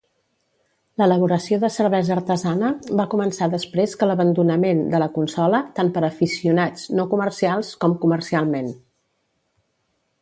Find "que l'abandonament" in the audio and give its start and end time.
3.99-4.81